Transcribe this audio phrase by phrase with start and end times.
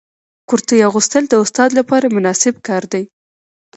[0.49, 3.03] کرتۍ اغوستل د استاد لپاره مناسب کار دی.